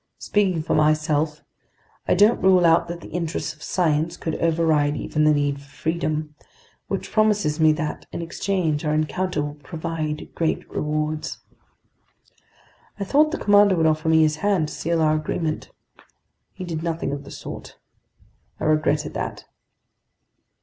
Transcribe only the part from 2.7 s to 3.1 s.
that the